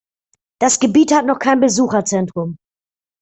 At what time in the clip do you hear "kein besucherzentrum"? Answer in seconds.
1.37-2.57